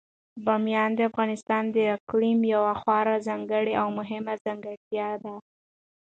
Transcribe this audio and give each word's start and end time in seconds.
بامیان 0.45 0.89
د 0.95 0.99
افغانستان 1.09 1.63
د 1.75 1.77
اقلیم 1.97 2.39
یوه 2.53 2.73
خورا 2.81 3.15
ځانګړې 3.27 3.73
او 3.81 3.87
مهمه 3.99 4.33
ځانګړتیا 4.45 5.09
ده. 5.23 5.35